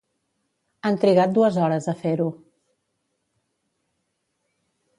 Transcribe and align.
Han 0.89 0.95
trigat 1.03 1.35
dues 1.35 1.59
hores 1.65 1.87
a 1.93 1.95
fer-ho. 1.99 2.27